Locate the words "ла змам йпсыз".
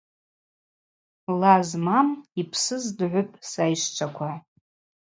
1.39-2.83